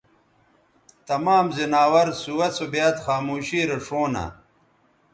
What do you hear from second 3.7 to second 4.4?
ݜؤں نہ